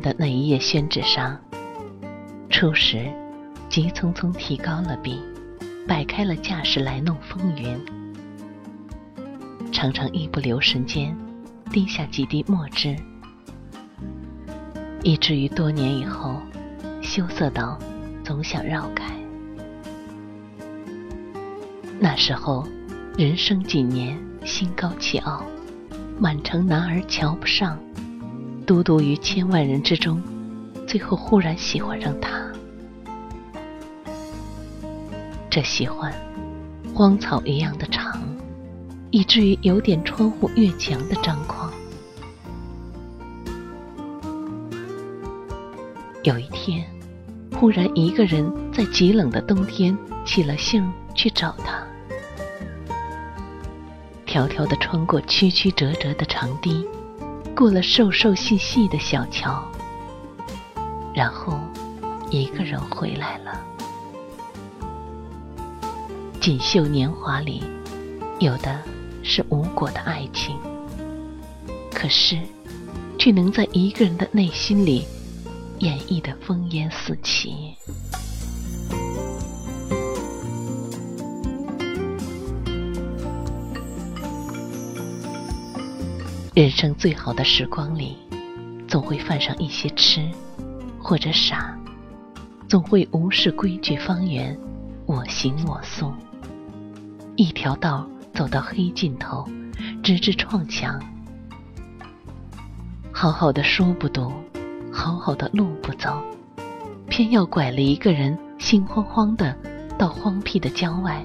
[0.00, 1.38] 的那一页宣纸上，
[2.48, 3.12] 初时
[3.68, 5.20] 急匆匆提高了笔，
[5.86, 7.78] 摆开了架势来弄风云，
[9.72, 11.16] 常常一不留神间
[11.70, 12.96] 滴下几滴墨汁，
[15.02, 16.40] 以至于多年以后
[17.02, 17.78] 羞涩到
[18.24, 19.14] 总想绕开。
[21.98, 22.66] 那时候
[23.16, 25.44] 人生几年，心高气傲，
[26.18, 27.78] 满城男儿瞧不上。
[28.66, 30.20] 独独于千万人之中，
[30.88, 32.30] 最后忽然喜欢上他。
[35.48, 36.12] 这喜欢，
[36.92, 38.20] 荒草一样的长，
[39.12, 41.72] 以至于有点窗户越墙的张狂。
[46.24, 46.84] 有一天，
[47.52, 51.86] 忽然一个人在极冷的冬天起了兴去找他，
[54.26, 56.84] 迢迢的穿过曲曲折折的长堤。
[57.56, 59.64] 过了瘦瘦细细的小桥，
[61.14, 61.58] 然后
[62.30, 63.58] 一个人回来了。
[66.38, 67.64] 锦绣年华里，
[68.40, 68.78] 有的
[69.22, 70.54] 是无果的爱情，
[71.94, 72.38] 可是
[73.18, 75.06] 却能在一个人的内心里
[75.78, 77.74] 演绎的烽烟四起。
[86.56, 88.16] 人生最好的时光里，
[88.88, 90.26] 总会犯上一些痴，
[90.98, 91.78] 或者傻，
[92.66, 94.58] 总会无视规矩方圆，
[95.04, 96.10] 我行我素。
[97.36, 99.46] 一条道走到黑尽头，
[100.02, 100.98] 直至撞墙。
[103.12, 104.32] 好好的书不读，
[104.90, 106.22] 好好的路不走，
[107.10, 109.54] 偏要拐了一个人，心慌慌的
[109.98, 111.22] 到荒僻的郊外，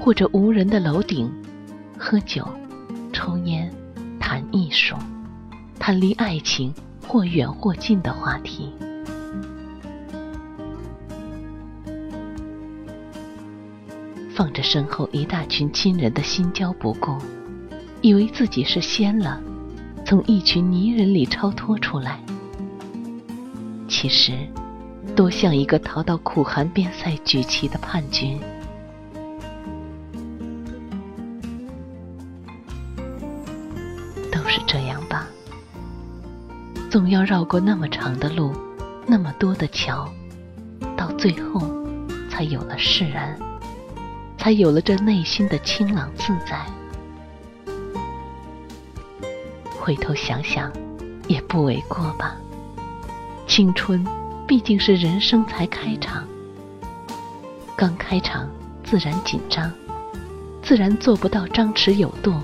[0.00, 1.30] 或者无人的楼顶，
[1.98, 2.48] 喝酒，
[3.12, 3.69] 抽烟。
[4.70, 4.98] 说，
[5.78, 6.72] 谈离爱情
[7.06, 8.72] 或远或近的话题，
[14.34, 17.18] 放着身后一大群亲人的心焦不顾，
[18.00, 19.40] 以为自己是仙了，
[20.06, 22.20] 从一群泥人里超脱出来，
[23.88, 24.32] 其实
[25.14, 28.40] 多像一个逃到苦寒边塞举旗的叛军。
[36.90, 38.52] 总要绕过那么长的路，
[39.06, 40.12] 那么多的桥，
[40.96, 41.62] 到最后，
[42.28, 43.38] 才有了释然，
[44.36, 46.66] 才有了这内心的清朗自在。
[49.78, 50.72] 回头想想，
[51.28, 52.34] 也不为过吧。
[53.46, 54.04] 青春
[54.44, 56.26] 毕竟是人生才开场，
[57.76, 58.50] 刚开场
[58.82, 59.72] 自然紧张，
[60.60, 62.34] 自然做不到张弛有度。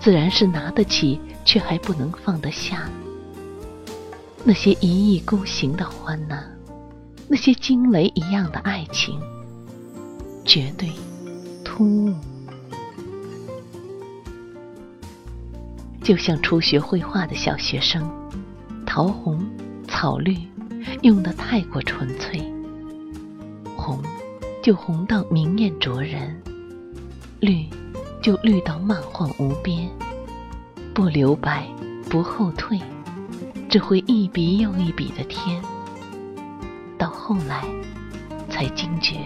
[0.00, 2.88] 自然是拿得起，却还不能放得下。
[4.44, 6.42] 那些一意孤行的欢呐，
[7.28, 9.20] 那些惊雷一样的爱情，
[10.44, 10.90] 绝对
[11.64, 12.14] 突兀。
[16.02, 18.10] 就像初学绘画的小学生，
[18.84, 19.40] 桃红、
[19.86, 20.36] 草绿
[21.02, 22.42] 用的太过纯粹，
[23.76, 24.00] 红
[24.62, 26.42] 就红到明艳灼人，
[27.40, 27.66] 绿。
[28.20, 29.90] 就绿到漫晃无边，
[30.94, 31.66] 不留白，
[32.08, 32.80] 不后退，
[33.72, 35.62] 只会一笔又一笔的添。
[36.98, 37.64] 到后来，
[38.50, 39.16] 才惊觉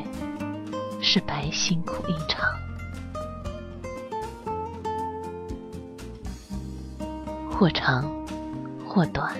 [1.03, 2.49] 是白辛苦一场。
[7.51, 8.09] 或长，
[8.87, 9.35] 或短，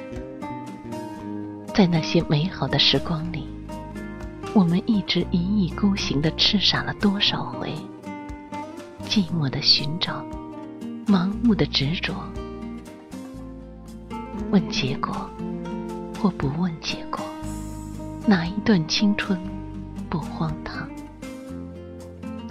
[1.73, 3.47] 在那些美好的时光里，
[4.55, 7.73] 我们一直一意孤行的痴傻了多少回。
[9.05, 10.27] 寂寞的寻找，
[11.07, 12.13] 盲目的执着，
[14.51, 15.29] 问结果
[16.21, 17.21] 或不问结果，
[18.27, 19.39] 哪一段青春
[20.09, 20.89] 不荒唐？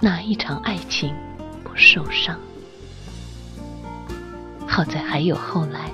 [0.00, 1.14] 哪一场爱情
[1.64, 2.38] 不受伤？
[4.66, 5.90] 好在还有后来，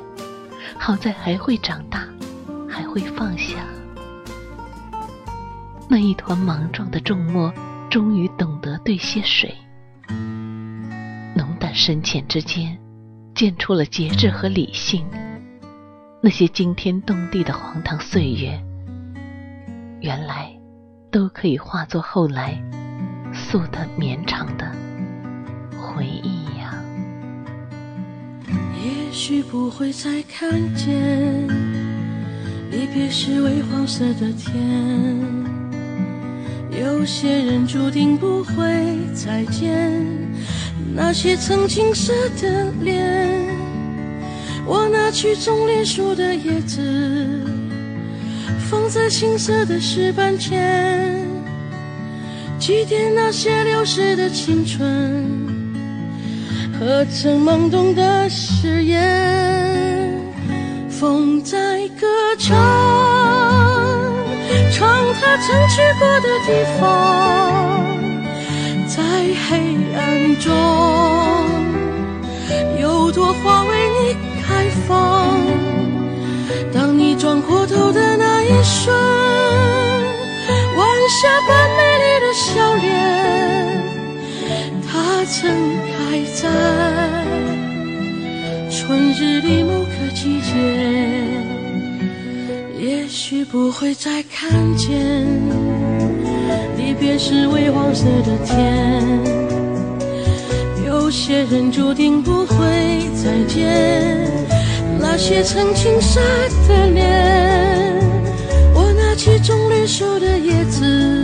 [0.76, 2.04] 好在还会长大，
[2.68, 3.64] 还会放下。
[5.88, 7.52] 那一团莽撞的重墨，
[7.88, 9.54] 终于懂得兑些水。
[11.36, 12.76] 浓淡深浅之间，
[13.34, 15.06] 见出了节制和理性。
[16.24, 18.62] 那些惊天动地的荒唐岁月，
[20.00, 20.56] 原来
[21.10, 22.62] 都可以化作后来
[23.34, 24.70] 素的绵长的
[25.76, 26.80] 回忆呀。
[28.46, 31.48] 也许不会再看见
[32.70, 35.18] 离别时微黄色的天。
[36.70, 40.00] 有些人注定不会再见，
[40.94, 43.51] 那些曾青涩的脸。
[44.64, 46.80] 我拿去种莲树的叶子，
[48.70, 51.20] 放在青涩的石板前，
[52.58, 55.26] 祭奠那些流逝的青春
[56.78, 60.10] 和曾懵懂的誓言。
[60.88, 62.06] 风在歌
[62.38, 62.56] 唱。
[64.70, 66.48] 唱他曾去过的地
[66.80, 66.80] 方，
[68.86, 69.02] 在
[69.48, 69.50] 黑
[69.94, 70.00] 暗
[70.38, 70.46] 中
[72.80, 73.70] 有朵花为
[74.00, 74.16] 你
[74.82, 75.38] 开放。
[76.72, 78.92] 当你转过头的那一瞬，
[80.76, 82.82] 晚霞般美丽的笑脸，
[84.88, 85.40] 它曾
[85.86, 85.94] 开
[86.34, 86.48] 在
[88.70, 90.50] 春日里某个季节。
[92.78, 94.90] 也许不会再看见
[96.76, 99.00] 离别时微黄色的天，
[100.84, 102.56] 有些人注定不会
[103.22, 104.28] 再见
[105.14, 106.22] 那些曾青涩
[106.66, 108.00] 的脸。
[108.72, 111.22] 我拿起棕榈树的叶子，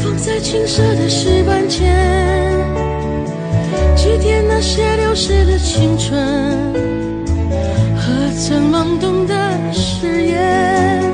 [0.00, 2.56] 放在青涩的石板前，
[3.96, 6.16] 祭奠那些流逝的青春。
[7.96, 9.34] 和曾懵懂的
[9.72, 11.07] 誓言。